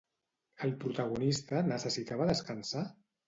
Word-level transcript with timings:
El 0.67 0.71
protagonista 0.83 1.61
necessitava 1.67 2.29
descansar? 2.31 2.85